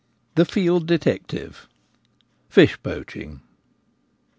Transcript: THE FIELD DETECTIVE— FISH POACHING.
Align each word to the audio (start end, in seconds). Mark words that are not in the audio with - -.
THE 0.33 0.45
FIELD 0.45 0.87
DETECTIVE— 0.87 1.67
FISH 2.49 2.81
POACHING. 2.81 3.41